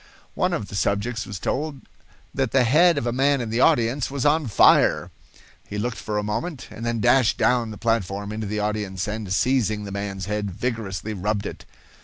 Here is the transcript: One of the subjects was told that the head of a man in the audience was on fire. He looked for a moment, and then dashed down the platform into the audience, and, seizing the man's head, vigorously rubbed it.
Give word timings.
One 0.33 0.51
of 0.51 0.67
the 0.67 0.73
subjects 0.75 1.27
was 1.27 1.37
told 1.37 1.81
that 2.33 2.49
the 2.49 2.63
head 2.63 2.97
of 2.97 3.05
a 3.05 3.11
man 3.11 3.39
in 3.39 3.51
the 3.51 3.59
audience 3.61 4.09
was 4.09 4.25
on 4.25 4.47
fire. 4.47 5.11
He 5.67 5.77
looked 5.77 5.99
for 5.99 6.17
a 6.17 6.23
moment, 6.23 6.67
and 6.71 6.83
then 6.83 7.01
dashed 7.01 7.37
down 7.37 7.69
the 7.69 7.77
platform 7.77 8.31
into 8.31 8.47
the 8.47 8.59
audience, 8.59 9.07
and, 9.07 9.31
seizing 9.31 9.83
the 9.83 9.91
man's 9.91 10.25
head, 10.25 10.49
vigorously 10.49 11.13
rubbed 11.13 11.45
it. 11.45 11.65